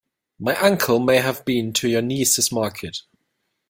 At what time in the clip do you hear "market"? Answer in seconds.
2.51-3.01